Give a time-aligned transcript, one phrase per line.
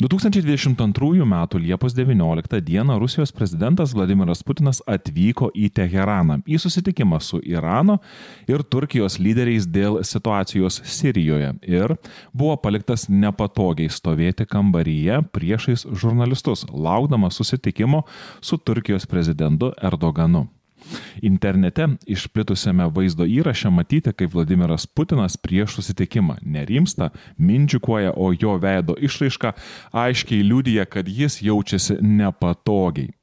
[0.00, 1.46] 2022 m.
[1.58, 2.98] Liepos 19 d.
[2.98, 7.96] Rusijos prezidentas Vladimiras Putinas atvyko į Teheraną į susitikimą su Irano
[8.46, 11.96] ir Turkijos lyderiais dėl situacijos Sirijoje ir
[12.30, 18.04] buvo paliktas nepatogiai stovėti kambaryje priešais žurnalistus, laukdamas susitikimo
[18.40, 20.46] su Turkijos prezidentu Erdoganu.
[21.22, 28.96] Internete išplitusiame vaizdo įraše matyti, kaip Vladimiras Putinas prieš susitikimą nerimsta, mindžiukuoja, o jo veido
[28.98, 29.54] išraiška
[29.92, 33.17] aiškiai liūdija, kad jis jaučiasi nepatogiai.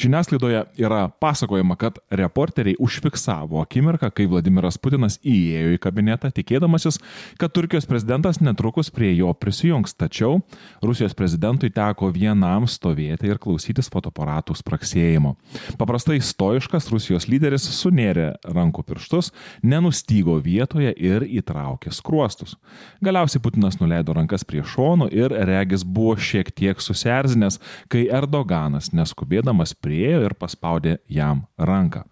[0.00, 6.96] Žiniasklaidoje yra pasakojama, kad reporteriai užfiksavo akimirką, kai Vladimiras Putinas įėjo į kabinetą, tikėdamasis,
[7.40, 10.40] kad Turkijos prezidentas netrukus prie jo prisijungs, tačiau
[10.84, 15.34] Rusijos prezidentui teko vienam stovėti ir klausytis fotoaparatų spraksėjimo.
[15.80, 22.56] Paprastai stoiškas Rusijos lyderis sunėrė rankų pirštus, nenustygo vietoje ir įtraukė skruostus.
[23.04, 27.60] Galiausiai Putinas nuleido rankas prie šonų ir regis buvo šiek tiek susierzinęs,
[27.92, 32.04] kai Erdoganas neskubėdamas eidamas priejo ir paspaudė jam ranką.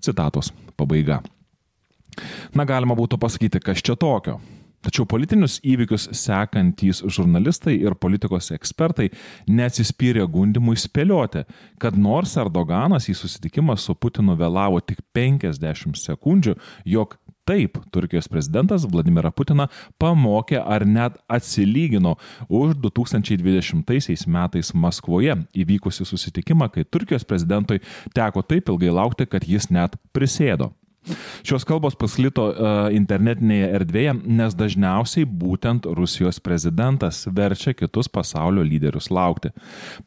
[0.00, 1.22] Citatos pabaiga.
[2.54, 4.38] Na, galima būtų pasakyti, kas čia tokio.
[4.84, 9.08] Tačiau politinius įvykius sekantys žurnalistai ir politikos ekspertai
[9.48, 11.46] neatsispyrė gundimui spėlioti,
[11.80, 18.86] kad nors Erdoganas į susitikimą su Putinu vėlavo tik 50 sekundžių, jog Taip, Turkijos prezidentas
[18.88, 19.66] Vladimirą Putiną
[20.00, 22.14] pamokė ar net atsilygino
[22.48, 27.82] už 2020 metais Maskvoje įvykusi susitikimą, kai Turkijos prezidentui
[28.16, 30.72] teko taip ilgai laukti, kad jis net prisėdo.
[31.44, 39.10] Šios kalbos paslito uh, internetinėje erdvėje, nes dažniausiai būtent Rusijos prezidentas verčia kitus pasaulio lyderius
[39.12, 39.52] laukti.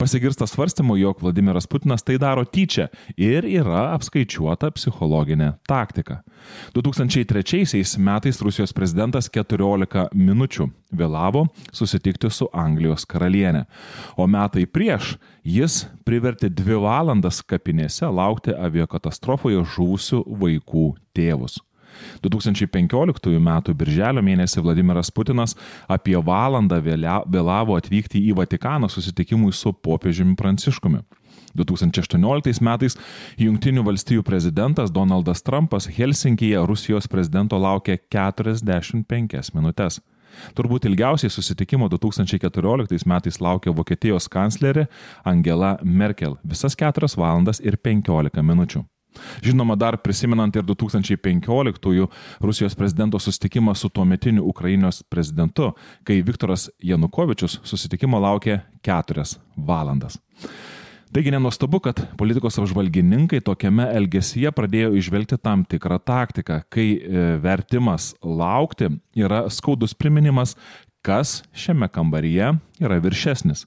[0.01, 6.23] Pasigirsta svarstymu, jog Vladimiras Putinas tai daro tyčia ir yra apskaičiuota psichologinė taktika.
[6.73, 13.65] 2003 metais Rusijos prezidentas 14 minučių vėlavo susitikti su Anglijos karalienė,
[14.17, 15.17] o metai prieš
[15.47, 21.61] jis privertė dvi valandas kapinėse laukti aviakatastrofoje žuvusių vaikų tėvus.
[22.21, 23.51] 2015 m.
[23.73, 25.55] birželio mėnesį Vladimiras Putinas
[25.89, 31.01] apie valandą vėlavo atvykti į Vatikaną susitikimui su popiežiumi Pranciškumi.
[31.57, 32.99] 2018 metais
[33.39, 40.01] Junktinių valstijų prezidentas Donaldas Trumpas Helsinkije Rusijos prezidento laukė 45 minutės.
[40.57, 44.87] Turbūt ilgiausiai susitikimo 2014 metais laukė Vokietijos kanclerė
[45.25, 48.85] Angela Merkel- visas 4 valandas ir 15 minučių.
[49.41, 52.07] Žinoma, dar prisimenant ir 2015
[52.41, 60.19] Rusijos prezidento susitikimą su tuometiniu Ukrainos prezidentu, kai Viktoras Janukovičius susitikimo laukė 4 valandas.
[61.15, 68.11] Taigi nenuostabu, kad politikos apžvalgininkai tokiame elgesyje pradėjo išvelgti tam tikrą taktiką, kai e, vertimas
[68.21, 70.57] laukti yra skaudus priminimas,
[71.05, 72.51] kas šiame kambaryje
[72.83, 73.63] yra viršesnis.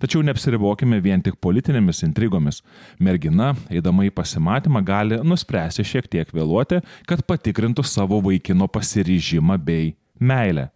[0.00, 2.62] Tačiau neapsiribokime vien tik politinėmis intrigomis.
[3.02, 6.80] Mergina, eidama į pasimatymą, gali nuspręsti šiek tiek vėluoti,
[7.10, 10.70] kad patikrintų savo vaikino pasiryžimą bei meilę.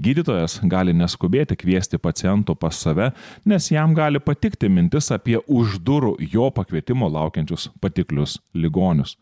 [0.00, 3.10] Gydytojas gali neskubėti kviesti paciento pas save,
[3.44, 9.16] nes jam gali patikti mintis apie už durų jo pakvietimo laukiančius patiklius ligonius.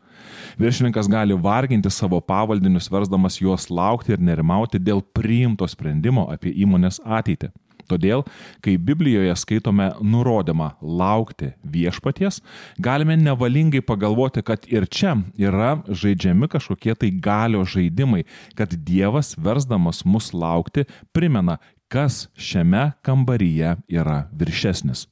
[0.59, 7.01] Viršininkas gali varginti savo pavaldinius, versdamas juos laukti ir nerimauti dėl priimto sprendimo apie įmonės
[7.05, 7.53] ateitį.
[7.89, 8.25] Todėl,
[8.65, 12.43] kai Biblijoje skaitome nurodymą laukti viešpaties,
[12.79, 18.27] galime nevalingai pagalvoti, kad ir čia yra žaidžiami kažkokie tai galio žaidimai,
[18.59, 20.85] kad Dievas versdamas mus laukti
[21.17, 25.07] primena, kas šiame kambaryje yra viršesnis.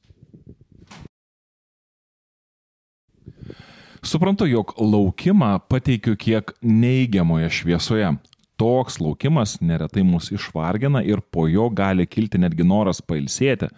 [4.07, 8.13] Suprantu, jog laukimą pateikiu kiek neigiamoje šviesoje,
[8.57, 13.69] toks laukimas neretai mus išvargina ir po jo gali kilti netgi noras pailsėti.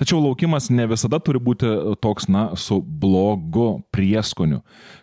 [0.00, 1.68] Tačiau laukimas ne visada turi būti
[2.02, 4.62] toks, na, su blogu prieskoniu.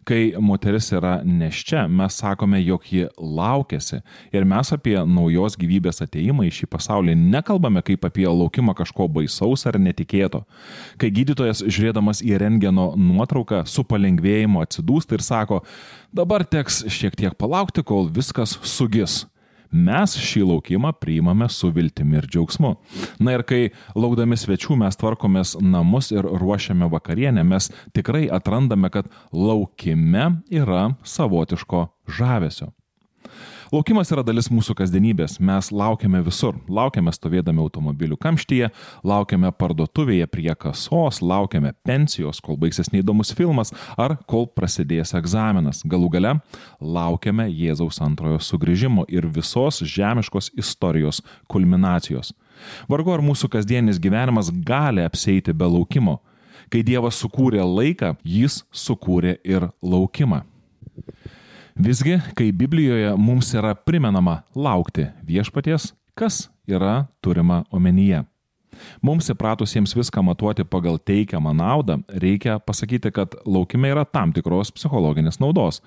[0.09, 4.01] Kai moteris yra neščia, mes sakome, jog ji laukėsi
[4.33, 9.67] ir mes apie naujos gyvybės ateimą į šį pasaulį nekalbame kaip apie laukimą kažko baisaus
[9.69, 10.41] ar netikėto.
[10.97, 15.61] Kai gydytojas žiūrėdamas į rengeno nuotrauką su palengvėjimu atsidūsta ir sako,
[16.15, 19.18] dabar teks šiek tiek palaukti, kol viskas sugis
[19.71, 22.73] mes šį laukimą priimame su viltimi ir džiaugsmu.
[23.19, 23.61] Na ir kai
[23.95, 31.87] laukdami svečių mes tvarkomės namus ir ruošiame vakarienę, mes tikrai atrandame, kad laukime yra savotiško
[32.19, 32.73] žavesio.
[33.69, 35.35] Laukimas yra dalis mūsų kasdienybės.
[35.45, 36.55] Mes laukiame visur.
[36.73, 38.71] Laukiame stovėdami automobilių kamštyje,
[39.05, 45.83] laukiame parduotuvėje prie kasos, laukiame pensijos, kol baigsis neįdomus filmas ar kol prasidės egzaminas.
[45.85, 46.33] Galų gale
[46.81, 52.33] laukiame Jėzaus antrojo sugrįžimo ir visos žemiškos istorijos kulminacijos.
[52.89, 56.23] Vargu ar mūsų kasdienis gyvenimas gali apseiti be laukimo.
[56.73, 60.47] Kai Dievas sukūrė laiką, jis sukūrė ir laukimą.
[61.75, 68.23] Visgi, kai Biblijoje mums yra primenama laukti viešpaties, kas yra turima omenyje?
[69.05, 75.39] Mums įpratusiems viską matuoti pagal teikiamą naudą, reikia pasakyti, kad laukime yra tam tikros psichologinės
[75.41, 75.81] naudos.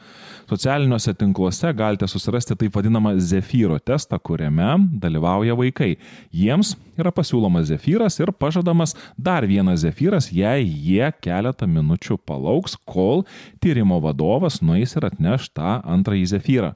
[0.50, 5.94] Socialiniuose tinkluose galite susirasti taip vadinamą Zefyro testą, kuriame dalyvauja vaikai.
[6.32, 13.26] Jiems yra pasiūlomas Zefyras ir pažadamas dar vienas Zefyras, jei jie keletą minučių palauks, kol
[13.62, 16.75] tyrimo vadovas nueis ir atneš tą antrąjį Zefyrą.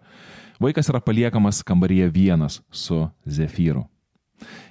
[0.62, 3.84] Vaikas yra paliekamas kambaryje vienas su Zefyru.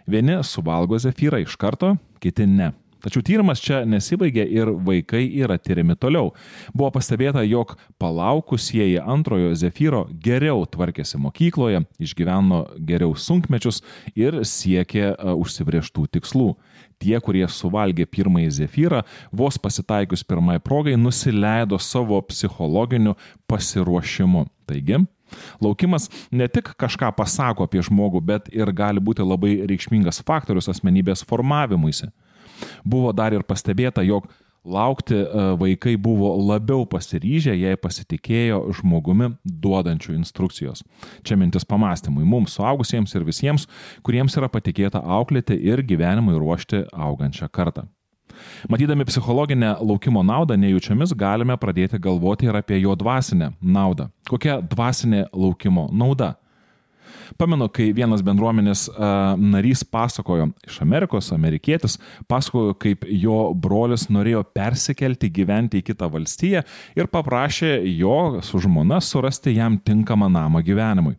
[0.08, 2.72] Vieni suvalgo zefyrą iš karto, kiti ne.
[3.06, 6.32] Tačiau tyrimas čia nesibaigė ir vaikai yra tyriami toliau.
[6.74, 13.84] Buvo pastebėta, jog palaukusieji antrojo zefyro geriau tvarkėsi mokykloje, išgyveno geriau sunkmečius
[14.18, 16.56] ir siekė uh, užsibrieštų tikslų.
[16.98, 23.14] Tie, kurie suvalgė pirmąjį zefyrą, vos pasitaikius pirmai progai, nusileido savo psichologiniu
[23.52, 24.48] pasiruošimu.
[24.66, 25.04] Taigi,
[25.64, 31.26] Laukimas ne tik kažką pasako apie žmogų, bet ir gali būti labai reikšmingas faktorius asmenybės
[31.28, 32.12] formavimuisi.
[32.86, 34.30] Buvo dar ir pastebėta, jog
[34.66, 35.26] laukti e,
[35.60, 40.84] vaikai buvo labiau pasiryžę, jei pasitikėjo žmogumi duodančių instrukcijos.
[41.26, 43.68] Čia mintis pamastymui mums, suaugusiems ir visiems,
[44.06, 47.86] kuriems yra patikėta auklėti ir gyvenimui ruošti augančią kartą.
[48.70, 54.10] Matydami psichologinę laukimo naudą nejučiamis galime pradėti galvoti ir apie jo dvasinę naudą.
[54.30, 56.36] Kokia dvasinė laukimo nauda?
[57.40, 61.98] Pamenu, kai vienas bendruomenės uh, narys pasakojo iš Amerikos, amerikietis,
[62.30, 66.62] pasakojo, kaip jo brolis norėjo persikelti gyventi į kitą valstiją
[66.98, 71.18] ir paprašė jo su žmona surasti jam tinkamą namą gyvenimui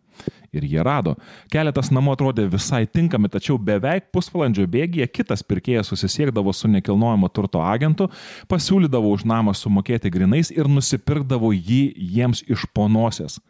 [0.55, 1.15] ir jie rado.
[1.51, 7.61] Keletas namų atrodė visai tinkami, tačiau beveik pusvalandžio bėgyje kitas pirkėjas susisiekdavo su nekilnojamo turto
[7.63, 8.09] agentu,
[8.51, 11.81] pasiūlydavo už namą sumokėti grinais ir nusipirkdavo jį
[12.15, 13.41] jiems iš ponosės.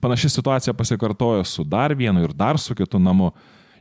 [0.00, 3.32] Panaši situacija pasikartojo su dar vienu ir dar su kitu namu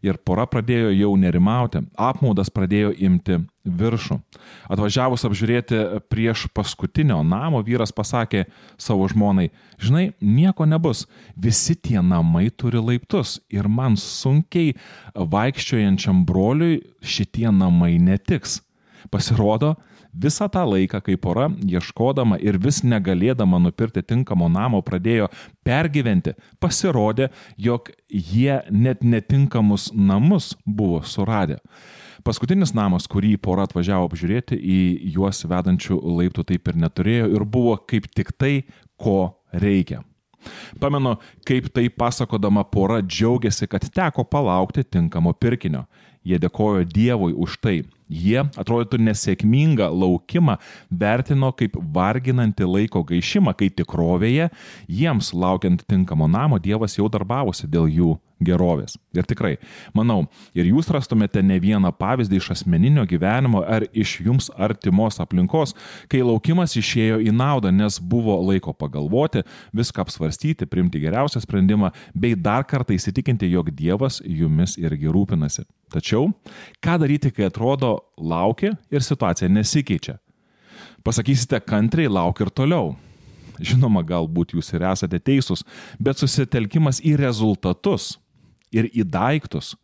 [0.05, 4.19] ir pora pradėjo jau nerimauti, apmaudas pradėjo imti viršų.
[4.71, 5.79] Atvažiavus apžiūrėti
[6.11, 8.45] prieš paskutinio namo, vyras pasakė
[8.77, 9.49] savo žmonai,
[9.81, 11.05] žinai, nieko nebus,
[11.35, 14.75] visi tie namai turi laiptus ir man sunkiai
[15.15, 18.61] vaikščiojančiam broliui šitie namai netiks.
[19.13, 19.75] Pasirodo,
[20.15, 25.27] Visą tą laiką, kai pora, ieškodama ir vis negalėdama nupirkti tinkamo namo, pradėjo
[25.67, 27.29] pergyventi, pasirodė,
[27.59, 31.59] jog jie net netinkamus namus buvo suradę.
[32.25, 34.79] Paskutinis namas, kurį pora atvažiavo apžiūrėti, į
[35.13, 38.55] juos vedančių laiptų taip ir neturėjo ir buvo kaip tik tai,
[38.97, 39.99] ko reikia.
[40.79, 41.15] Pamenu,
[41.45, 45.85] kaip tai pasakodama pora džiaugiasi, kad teko palaukti tinkamo pirkinio.
[46.25, 47.83] Jie dėkojo Dievui už tai.
[48.05, 50.59] Jie, atrodytų nesėkmingą laukimą,
[50.93, 54.51] vertino kaip varginantį laiko gaišimą, kai tikrovėje
[54.85, 58.11] jiems laukiant tinkamo namo Dievas jau darbavosi dėl jų
[58.45, 58.99] gerovės.
[59.15, 59.55] Ir tikrai,
[59.95, 65.73] manau, ir jūs rastumėte ne vieną pavyzdį iš asmeninio gyvenimo ar iš jums artimos aplinkos,
[66.11, 72.35] kai laukimas išėjo į naudą, nes buvo laiko pagalvoti, viską apsvarstyti, priimti geriausią sprendimą, bei
[72.35, 75.65] dar kartą įsitikinti, jog Dievas jumis irgi rūpinasi.
[75.93, 76.14] Tačiau,
[76.83, 80.17] ką daryti, kai atrodo laukia ir situacija nesikeičia?
[81.05, 82.95] Pasakysite kantriai, lauk ir toliau.
[83.61, 85.63] Žinoma, galbūt jūs ir esate teisūs,
[86.01, 88.15] bet susitelkimas į rezultatus
[88.73, 89.75] ir į daiktus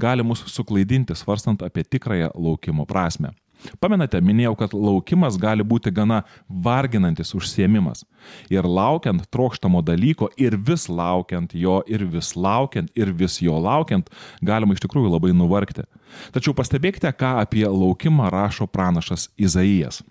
[0.00, 3.34] gali mus suklaidinti svarstant apie tikrąją laukimo prasme.
[3.80, 8.04] Pamenate, minėjau, kad laukimas gali būti gana varginantis užsiemimas.
[8.52, 14.10] Ir laukiant trokštamo dalyko, ir vis laukiant jo, ir vis laukiant, ir vis jo laukiant,
[14.44, 15.86] galima iš tikrųjų labai nuvargti.
[16.34, 20.02] Tačiau pastebėkite, ką apie laukimą rašo pranašas Izaijas.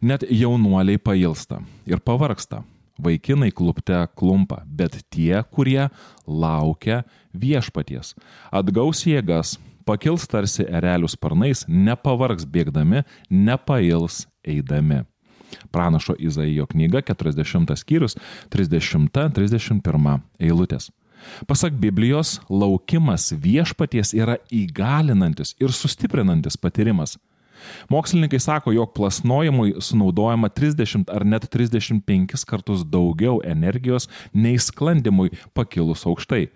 [0.00, 2.62] Net jaunuoliai pailsta ir pavarksta,
[3.00, 5.88] Vaikinai klupte klumpa, bet tie, kurie
[6.26, 8.14] laukia viešpaties,
[8.52, 9.56] atgaus jėgas,
[9.90, 15.02] pakils tarsi erelių sparnais, nepavargs bėgdami, nepails eidami.
[15.74, 18.14] Pranašo Izaijo knyga 40 skyrius
[18.54, 20.90] 30-31 eilutės.
[21.50, 27.18] Pasak Biblijos, laukimas viešpaties yra įgalinantis ir sustiprinantis patyrimas.
[27.92, 36.06] Mokslininkai sako, jog plasnojimui sunaudojama 30 ar net 35 kartus daugiau energijos nei sklandimui pakilus
[36.08, 36.46] aukštai.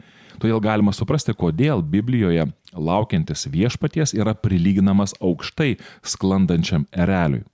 [0.42, 7.44] Todėl galima suprasti, kodėl Biblijoje laukiantis viešpaties yra prilyginamas aukštai sklandančiam ereliui.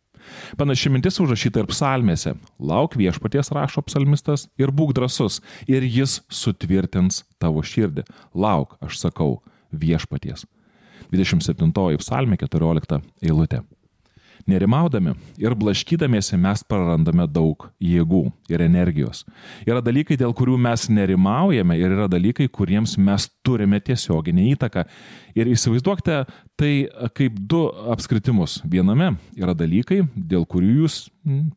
[0.58, 2.34] Panaši mintis užrašyta ir psalmėse.
[2.60, 8.06] Lauk viešpaties rašo psalmistas ir būk drasus, ir jis sutvirtins tavo širdį.
[8.34, 9.40] Lauk, aš sakau,
[9.72, 10.46] viešpaties.
[11.10, 13.64] 27 psalmė 14 eilutė.
[14.48, 19.24] Nerimaudami ir blaškydamiesi mes prarandame daug jėgų ir energijos.
[19.66, 24.86] Yra dalykai, dėl kurių mes nerimaujame ir yra dalykai, kuriems mes turime tiesioginį įtaką.
[25.38, 26.22] Ir įsivaizduokite
[26.60, 26.72] tai
[27.16, 28.60] kaip du apskritimus.
[28.68, 31.02] Viename yra dalykai, dėl kurių jūs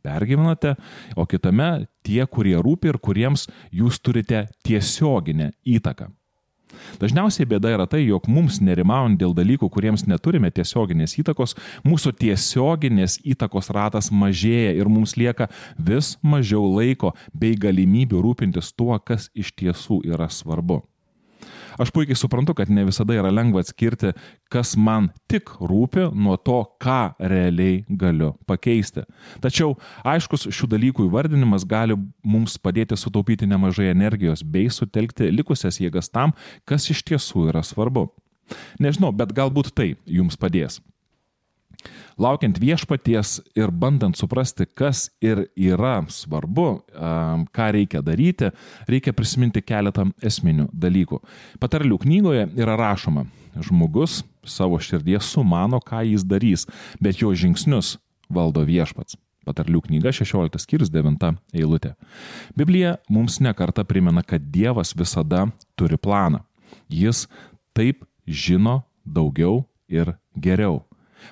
[0.04, 0.76] pergyvenate,
[1.16, 6.12] o kitame tie, kurie rūpi ir kuriems jūs turite tiesioginę įtaką.
[7.02, 13.20] Dažniausiai bėda yra tai, jog mums nerimaujant dėl dalykų, kuriems neturime tiesioginės įtakos, mūsų tiesioginės
[13.36, 19.54] įtakos ratas mažėja ir mums lieka vis mažiau laiko bei galimybių rūpintis tuo, kas iš
[19.58, 20.84] tiesų yra svarbu.
[21.80, 24.14] Aš puikiai suprantu, kad ne visada yra lengva atskirti,
[24.54, 29.06] kas man tik rūpi nuo to, ką realiai galiu pakeisti.
[29.44, 29.76] Tačiau
[30.08, 36.36] aiškus šių dalykų įvardinimas gali mums padėti sutaupyti nemažai energijos bei sutelkti likusias jėgas tam,
[36.70, 38.10] kas iš tiesų yra svarbu.
[38.84, 40.82] Nežinau, bet galbūt tai jums padės.
[42.22, 46.68] Laukiant viešpaties ir bandant suprasti, kas ir yra svarbu,
[47.54, 48.52] ką reikia daryti,
[48.90, 51.20] reikia prisiminti keletą esminių dalykų.
[51.64, 53.26] Patarlių knygoje yra rašoma,
[53.58, 56.68] žmogus savo širdies sumano, ką jis darys,
[57.02, 57.98] bet jo žingsnius
[58.30, 59.18] valdo viešpats.
[59.44, 61.98] Patarlių knyga 16 skyrius 9 eilutė.
[62.56, 66.46] Biblija mums nekarta primena, kad Dievas visada turi planą.
[66.88, 67.26] Jis
[67.76, 70.86] taip žino daugiau ir geriau.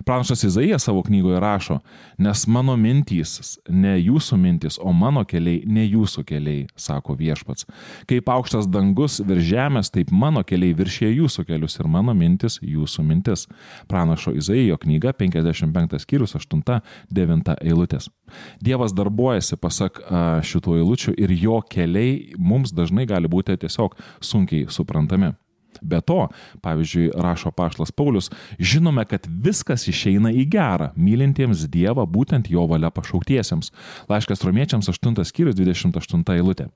[0.06, 1.80] Pranašas Izaijas savo knygoje rašo,
[2.18, 7.68] nes mano mintys ne jūsų mintys, o mano keliai ne jūsų keliai, sako viešpats.
[8.10, 13.06] Kaip aukštas dangus virš žemės, taip mano keliai viršė jūsų kelius ir mano mintis jūsų
[13.08, 13.48] mintis.
[13.92, 18.10] Pranašo Izaijo knyga 55 skyrius 8-9 eilutės.
[18.64, 20.02] Dievas darbuojasi pasak
[20.48, 25.34] šitų eilučių ir jo keliai mums dažnai gali būti tiesiog sunkiai suprantami.
[25.82, 26.28] Be to,
[26.62, 32.92] pavyzdžiui, rašo Paštas Paulius, žinome, kad viskas išeina į gerą, mylintiems Dievą būtent jo valia
[32.94, 33.74] pašauktiesiems.
[34.12, 36.70] Laiškas romiečiams 8 skyrius 28 eilutė.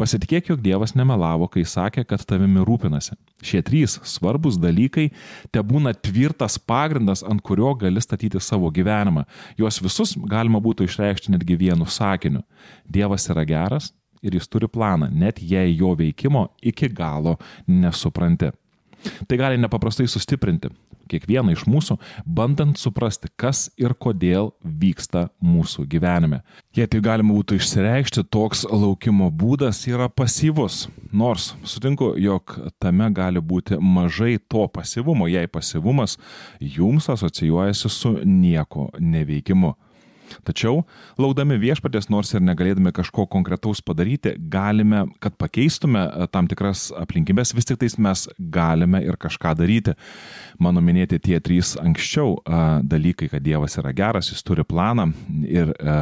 [0.00, 3.14] Pasitikėk, jog Dievas nemelavo, kai sakė, kad tavimi rūpinasi.
[3.44, 5.10] Šie trys svarbus dalykai
[5.54, 9.24] te būna tvirtas pagrindas, ant kurio gali statyti savo gyvenimą.
[9.60, 12.42] Juos visus galima būtų išreikšti netgi vienu sakiniu.
[12.90, 13.92] Dievas yra geras,
[14.24, 17.36] ir jis turi planą, net jei jo veikimo iki galo
[17.68, 18.50] nesupranti.
[19.28, 20.70] Tai gali nepaprastai sustiprinti
[21.10, 26.42] kiekvieną iš mūsų, bandant suprasti, kas ir kodėl vyksta mūsų gyvenime.
[26.76, 30.86] Jei tai galima būtų išsireikšti, toks laukimo būdas yra pasyvus.
[31.12, 36.18] Nors sutinku, jog tame gali būti mažai to pasyvumo, jei pasyvumas
[36.60, 39.74] jums asocijuojasi su nieko neveikimu.
[40.44, 40.82] Tačiau,
[41.20, 47.54] laudami viešpatės, nors ir negalėdami kažko konkretaus padaryti, galime, kad pakeistume e, tam tikras aplinkybės,
[47.56, 49.94] vis tik tais mes galime ir kažką daryti.
[50.62, 55.10] Mano minėti tie trys anksčiau e, dalykai, kad Dievas yra geras, jis turi planą
[55.44, 55.96] ir e,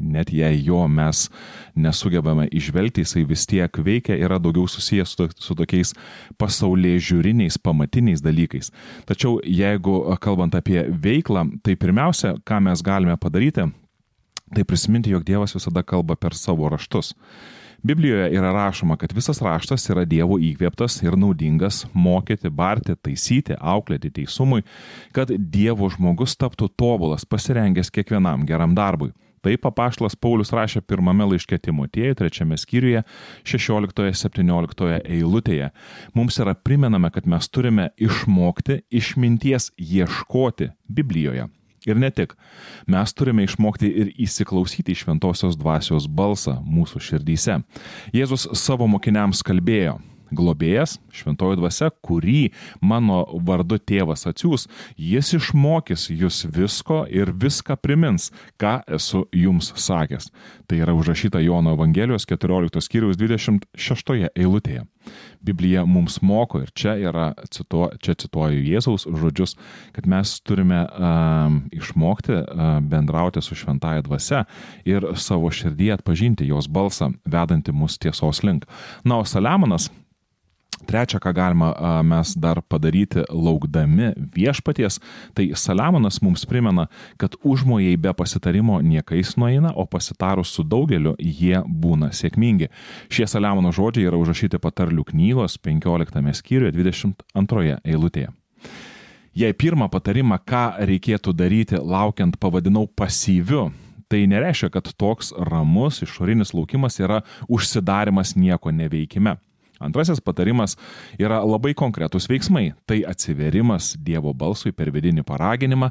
[0.00, 1.26] net jei jo mes
[1.74, 5.94] nesugebame išvelgti, jisai vis tiek veikia, yra daugiau susijęs su, su tokiais
[6.40, 8.70] pasaulyje žiūriniais, pamatiniais dalykais.
[9.08, 13.68] Tačiau jeigu kalbant apie veiklą, tai pirmiausia, ką mes galime padaryti,
[14.54, 17.14] tai prisiminti, jog Dievas visada kalba per savo raštus.
[17.84, 24.08] Biblijoje yra rašoma, kad visas raštas yra Dievo įkvėptas ir naudingas mokyti, barti, taisyti, auklėti
[24.20, 24.64] teisumui,
[25.12, 29.12] kad Dievo žmogus taptų tobulas, pasirengęs kiekvienam geram darbui.
[29.44, 33.02] Taip papaštas Paulius rašė pirmame laiške Timotiejui, trečiame skyriuje,
[33.44, 35.68] 16-17 eilutėje.
[36.16, 41.50] Mums yra primenama, kad mes turime išmokti išminties ieškoti Biblijoje.
[41.84, 42.32] Ir ne tik.
[42.88, 47.58] Mes turime išmokti ir įsiklausyti į šventosios dvasios balsą mūsų širdyse.
[48.16, 49.98] Jėzus savo mokiniams kalbėjo,
[50.36, 52.50] globėjas, šventoji dvasia, kurį
[52.82, 60.30] mano vardu tėvas atsiūs, jis išmokys jūs visko ir viską primins, ką esu jums sakęs.
[60.66, 64.84] Tai yra užrašyta Jono Evangelijos 14 skyriaus 26 eilutėje.
[65.44, 69.56] Biblija mums moko ir čia yra, cituo, čia cituoju Jėzaus žodžius,
[69.92, 74.44] kad mes turime um, išmokti uh, bendrauti su šventaja dvasia
[74.88, 78.64] ir savo širdį atpažinti jos balsą, vedantį mus tiesos link.
[79.04, 79.90] Na, o Saliamonas
[80.84, 81.70] Trečia, ką galima
[82.06, 85.00] mes dar padaryti laukdami viešpaties,
[85.34, 86.86] tai Saliamonas mums primena,
[87.20, 92.70] kad užmojai be pasitarimo niekais nueina, o pasitarus su daugeliu jie būna sėkmingi.
[93.12, 98.32] Šie Saliamono žodžiai yra užrašyti patarlių knygos 15 skyriuje 22 eilutėje.
[99.34, 103.72] Jei pirmą patarimą, ką reikėtų daryti laukiant, pavadinau pasyviu,
[104.06, 109.34] tai nereiškia, kad toks ramus išorinis laukimas yra užsidarimas nieko neveikime.
[109.84, 110.78] Antrasis patarimas
[111.20, 112.72] yra labai konkretus veiksmai.
[112.88, 115.90] Tai atsiverimas Dievo balsui per vidinį paraginimą,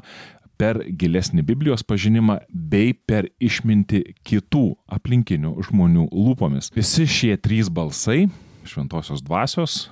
[0.58, 4.66] per gilesnį Biblijos pažinimą bei per išminti kitų
[4.98, 6.70] aplinkinių žmonių lūpomis.
[6.76, 8.28] Visi šie trys balsai
[8.64, 9.90] šventosios dvasios,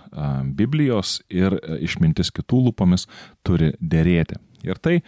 [0.56, 3.04] Biblijos ir išmintis kitų lūpomis
[3.44, 4.38] turi dėrėti.
[4.66, 5.00] Ir tai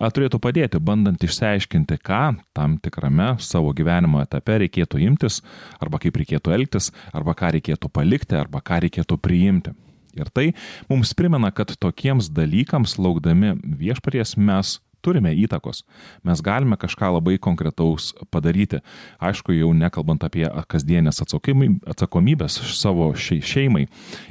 [0.00, 2.22] turėtų padėti, bandant išsiaiškinti, ką
[2.56, 5.40] tam tikrame savo gyvenimo etape reikėtų imtis,
[5.82, 9.74] arba kaip reikėtų elgtis, arba ką reikėtų palikti, arba ką reikėtų priimti.
[10.12, 10.50] Ir tai
[10.90, 15.82] mums primena, kad tokiems dalykams laukdami viešpaties mes turime įtakos.
[16.26, 18.80] Mes galime kažką labai konkretaus padaryti.
[19.22, 23.86] Aišku, jau nekalbant apie kasdienės atsakomybės savo šeimai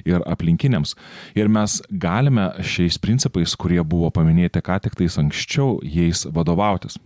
[0.08, 0.96] ir aplinkiniams.
[1.38, 7.00] Ir mes galime šiais principais, kurie buvo paminėti ką tik tais anksčiau, jais vadovautis.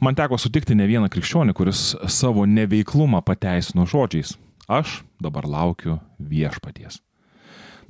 [0.00, 4.36] Man teko sutikti ne vieną krikščionį, kuris savo neveiklumą pateisino žodžiais.
[4.70, 7.02] Aš dabar laukiu viešpaties.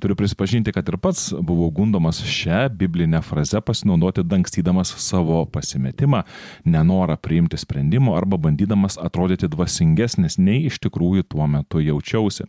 [0.01, 6.23] Turiu prisipažinti, kad ir pats buvau gundomas šią biblinę frazę pasinaudoti dangstydamas savo pasimetimą,
[6.65, 12.47] nenorą priimti sprendimo arba bandydamas atrodyti dvasingesnis nei iš tikrųjų tuo metu jaučiausi.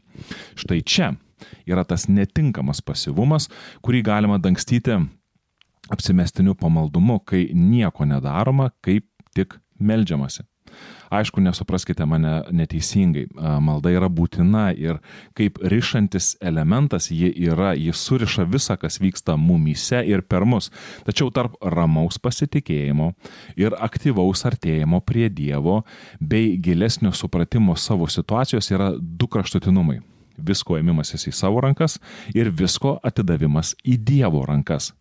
[0.57, 1.11] Štai čia
[1.69, 3.51] yra tas netinkamas pasivumas,
[3.85, 4.97] kurį galima dangstyti
[5.93, 9.05] apsimestiniu pamaldumu, kai nieko nedaroma, kaip
[9.37, 10.47] tik melžiamasi.
[11.13, 13.27] Aišku, nesupraskite mane neteisingai.
[13.61, 15.01] Malda yra būtina ir
[15.37, 20.71] kaip ryšantis elementas ji yra, ji suriša visą, kas vyksta mumyse ir per mus.
[21.05, 23.11] Tačiau tarp ramaus pasitikėjimo
[23.61, 25.83] ir aktyvaus artėjimo prie Dievo
[26.21, 30.01] bei gilesnio supratimo savo situacijos yra du kraštutinumai
[30.43, 31.99] visko ėmimasis į savo rankas
[32.35, 34.93] ir visko atidavimas į Dievo rankas.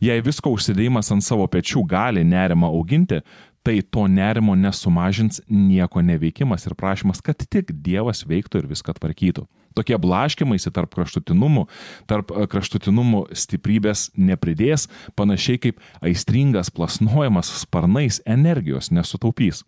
[0.00, 3.20] Jei visko užsidėjimas ant savo pečių gali nerimą auginti,
[3.62, 9.46] tai to nerimo nesumažins nieko neveikimas ir prašymas, kad tik Dievas veiktų ir viską tvarkytų.
[9.76, 11.66] Tokie blaškimaisi tarp kraštutinumų,
[12.10, 19.62] tarp e, kraštutinumų stiprybės nepridės, panašiai kaip aistringas plasnojimas sparnais energijos nesutaupys.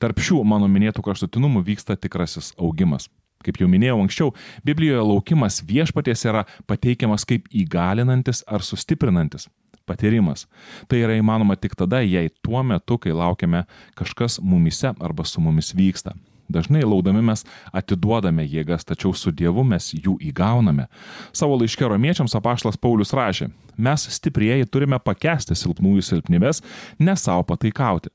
[0.00, 3.10] Tarp šių mano minėtų kraštutinumų vyksta tikrasis augimas.
[3.44, 4.32] Kaip jau minėjau anksčiau,
[4.64, 9.50] Biblijoje laukimas viešpaties yra pateikiamas kaip įgalinantis ar sustiprinantis
[9.86, 10.46] patyrimas.
[10.90, 13.64] Tai yra įmanoma tik tada, jei tuo metu, kai laukiame,
[13.98, 16.16] kažkas mumise arba su mumis vyksta.
[16.48, 17.42] Dažnai laudami mes
[17.74, 20.86] atiduodame jėgas, tačiau su Dievu mes jų įgauname.
[21.34, 26.62] Savo laiške romiečiams apaštas Paulius rašė, mes stiprieji turime pakesti silpnųjų silpnybės,
[27.02, 28.14] ne savo pataikauti.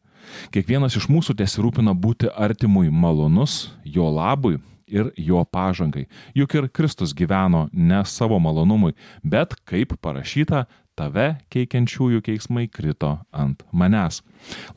[0.54, 4.60] Kiekvienas iš mūsų tiesirūpina būti artimui malonus, jo labui
[4.92, 6.06] ir jo pažangai.
[6.36, 10.66] Juk ir Kristus gyveno ne savo malonumui, bet kaip parašyta,
[11.02, 14.22] tave keikiančiųjų keiksmai krito ant manęs.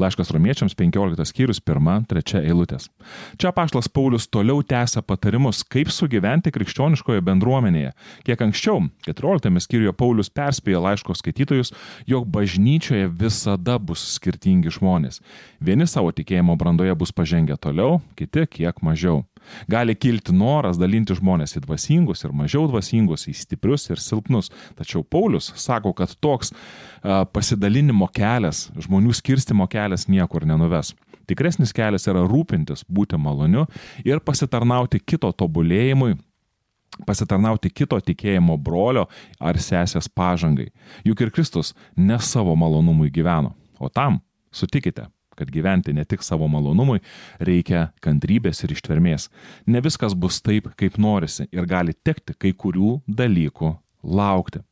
[0.01, 2.89] Laiškas romiečiams 15 skyrius 1-3 eilutės.
[3.41, 7.95] Čia paštas Paulius toliau tęsia patarimus, kaip sugyventi krikščioniškoje bendruomenėje.
[8.29, 11.73] Kiek anksčiau, 14 skyriuje Paulius perspėja laiško skaitytojus,
[12.09, 15.21] jog bažnyčioje visada bus skirtingi žmonės.
[15.65, 19.25] Vieni savo tikėjimo brandoje bus pažengę toliau, kiti kiek mažiau.
[19.71, 24.51] Gali kilti noras dalinti žmonės į dvasingus ir mažiau dvasingus, į stiprius ir silpnus.
[24.79, 26.53] Tačiau Paulius sako, kad toks
[27.33, 30.95] pasidalinimo kelias, žmonių skirstimo kelias niekur nenuves.
[31.25, 33.65] Tikresnis kelias yra rūpintis, būti maloniu
[34.05, 36.19] ir pasitarnauti kito tobulėjimui,
[37.09, 39.07] pasitarnauti kito tikėjimo brolio
[39.41, 40.69] ar sesės pažangai.
[41.05, 44.21] Juk ir Kristus ne savo malonumui gyveno, o tam,
[44.53, 47.01] sutikite, kad gyventi ne tik savo malonumui,
[47.41, 49.29] reikia kantrybės ir ištvermės.
[49.67, 54.63] Ne viskas bus taip, kaip norisi ir gali tekti kai kurių dalykų laukti.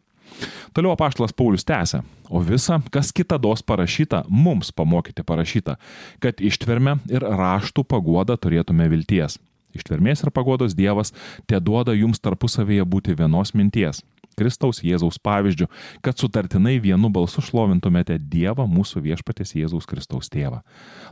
[0.73, 5.77] Toliau apaštalas Paulius tęsia, o visa, kas kitados parašyta, mums pamokyti parašyta,
[6.23, 9.37] kad ištverme ir raštų paguodą turėtume vilties.
[9.77, 11.13] Ištvermės ir pagodos Dievas
[11.49, 14.03] te duoda jums tarpusavėje būti vienos minties
[14.39, 15.69] Kristaus Jėzaus pavyzdžių,
[16.05, 20.63] kad sutartinai vienu balsu šlovintumėte Dievą mūsų viešpatės Jėzaus Kristaus tėvą.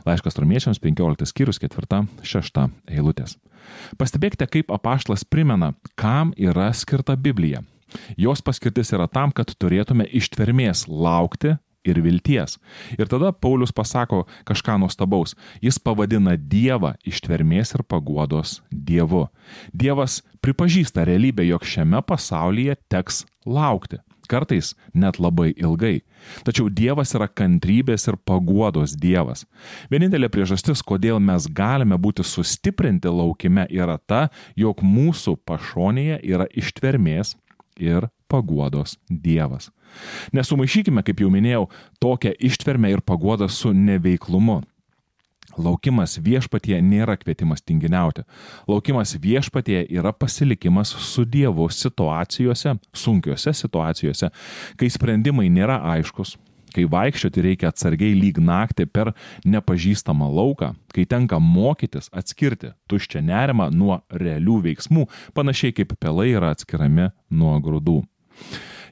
[0.07, 3.37] Laiškas romiečiams 15 skyrius 4-6 eilutės.
[3.99, 7.61] Pastebėkite, kaip apaštlas primena, kam yra skirta Biblija.
[8.17, 12.57] Jos paskirtis yra tam, kad turėtume ištvermės laukti ir vilties.
[12.97, 15.35] Ir tada Paulius pasako kažką nuostabaus.
[15.61, 19.27] Jis pavadina Dievą ištvermės ir paguodos Dievu.
[19.73, 24.01] Dievas pripažįsta realybę, jog šiame pasaulyje teks laukti.
[24.31, 26.03] Kartais net labai ilgai.
[26.47, 29.43] Tačiau Dievas yra kantrybės ir paguodos Dievas.
[29.91, 37.35] Vienintelė priežastis, kodėl mes galime būti sustiprinti laukime, yra ta, jog mūsų pašonėje yra ištvermės
[37.81, 39.71] ir paguodos Dievas.
[40.35, 41.65] Nesumaišykime, kaip jau minėjau,
[42.01, 44.61] tokią ištvermę ir paguodą su neveiklumu.
[45.59, 48.23] Laukimas viešpatie nėra kvietimas tinginiauti.
[48.71, 54.31] Laukimas viešpatie yra pasilikimas su Dievu situacijose, sunkiose situacijose,
[54.79, 56.37] kai sprendimai nėra aiškus,
[56.75, 59.13] kai vaikščioti reikia atsargiai lyg naktį per
[59.45, 65.07] nepažįstamą lauką, kai tenka mokytis atskirti tuščią nerimą nuo realių veiksmų,
[65.37, 68.01] panašiai kaip pelai yra atskiriami nuo grūdų.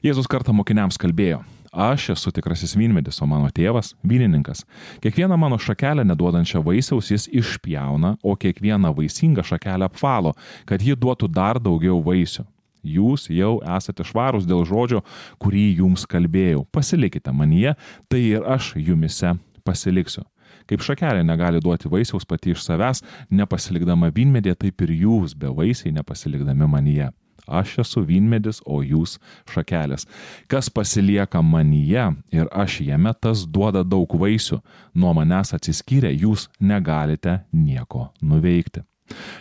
[0.04, 4.64] Jėzus kartą mokiniams kalbėjo, Aš esu tikrasis vynmedis, o mano tėvas- vynininkas.
[5.00, 10.34] Kiekvieną mano šakelę neduodančią vaisiaus jis išpjauna, o kiekvieną vaisingą šakelę apvalo,
[10.66, 12.44] kad ji duotų dar daugiau vaisių.
[12.82, 15.04] Jūs jau esate švarūs dėl žodžio,
[15.42, 16.64] kurį jums kalbėjau.
[16.72, 17.76] Pasilikite manyje,
[18.08, 20.24] tai ir aš jumise pasiliksiu.
[20.70, 25.94] Kaip šakelė negali duoti vaisiaus pati iš savęs, nepasilikdama vynmedė, taip ir jūs be vaisiai
[25.96, 27.10] nepasilikdami manyje.
[27.50, 29.16] Aš esu vynmedis, o jūs
[29.50, 30.06] šakelės.
[30.50, 34.60] Kas pasilieka manyje ir aš jame, tas duoda daug vaisių.
[34.94, 38.84] Nuo manęs atsiskyrę jūs negalite nieko nuveikti.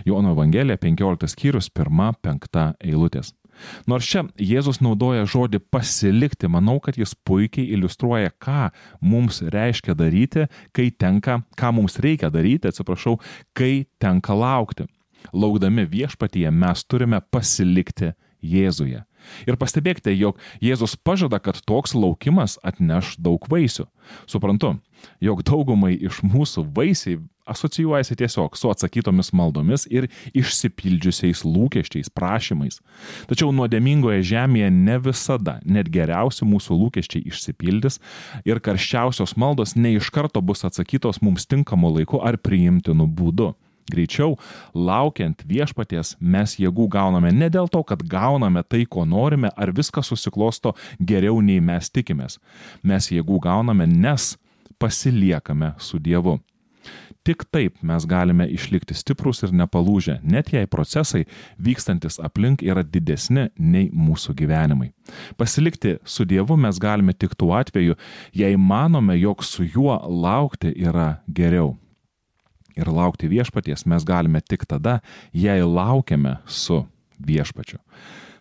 [0.06, 3.34] Jono Evangelija 15 skyrius 1-5 eilutės.
[3.90, 8.70] Nors čia Jėzus naudoja žodį pasilikti, manau, kad jis puikiai iliustruoja, ką
[9.04, 13.18] mums reiškia daryti, kai tenka, ką mums reikia daryti, atsiprašau,
[13.58, 14.88] kai tenka laukti.
[15.36, 19.02] Laukdami viešpatyje mes turime pasilikti Jėzuje.
[19.44, 23.90] Ir pastebėkite, jog Jėzus pažada, kad toks laukimas atneš daug vaisių.
[24.30, 24.78] Suprantu,
[25.20, 27.20] jog daugumai iš mūsų vaisiai
[27.52, 32.80] asocijuojasi tiesiog su atsakytomis maldomis ir išsipildžiusiais lūkesčiais, prašymais.
[33.30, 38.00] Tačiau nuodėmingoje žemėje ne visada net geriausi mūsų lūkesčiai išsipildys
[38.48, 43.54] ir karščiausios maldos ne iš karto bus atsakytos mums tinkamu laiku ar priimtinu būdu.
[43.90, 44.36] Greičiau,
[44.78, 50.12] laukiant viešpaties, mes jėgų gauname ne dėl to, kad gauname tai, ko norime, ar viskas
[50.12, 52.38] susiklosto geriau nei mes tikimės.
[52.86, 54.36] Mes jėgų gauname, nes
[54.80, 56.38] pasiliekame su Dievu.
[57.28, 61.26] Tik taip mes galime išlikti stiprus ir nepalūžę, net jei procesai
[61.60, 64.94] vykstantis aplink yra didesni nei mūsų gyvenimai.
[65.38, 67.98] Pasilikti su Dievu mes galime tik tuo atveju,
[68.34, 71.76] jei manome, jog su juo laukti yra geriau
[72.80, 75.00] ir laukti viešpaties mes galime tik tada,
[75.34, 76.84] jei laukiame su
[77.20, 77.80] viešpačiu.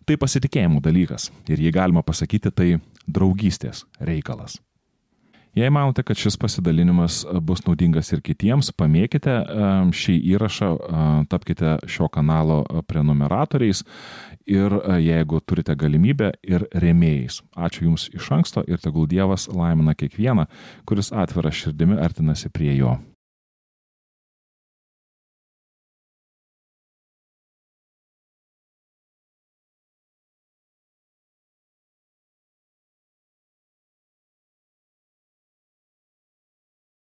[0.06, 2.70] Tai pasitikėjimų dalykas ir jei galima pasakyti, tai
[3.08, 4.56] draugystės reikalas.
[5.58, 9.32] Jei manote, kad šis pasidalinimas bus naudingas ir kitiems, pamėkite
[10.00, 10.68] šį įrašą,
[11.32, 13.82] tapkite šio kanalo prenumeratoriais
[14.46, 17.40] ir jeigu turite galimybę ir remėjais.
[17.58, 20.46] Ačiū Jums iš anksto ir tegul Dievas laimina kiekvieną,
[20.86, 22.94] kuris atvira širdimi artinasi prie Jo.